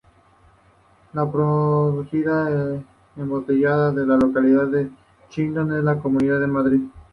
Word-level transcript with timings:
Es 1.13 1.29
producida 1.31 2.49
y 2.49 3.21
embotellada 3.21 3.89
en 4.01 4.09
la 4.09 4.17
localidad 4.17 4.65
de 4.65 4.89
Chinchón, 5.29 5.77
en 5.77 5.85
la 5.85 5.99
Comunidad 5.99 6.39
de 6.39 6.47
Madrid. 6.47 6.81